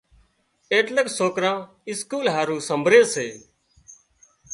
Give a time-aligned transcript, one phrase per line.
[0.73, 1.57] ايٽليڪ سوڪران
[1.89, 3.27] اسڪول هارُو سمڀرِي ري سي۔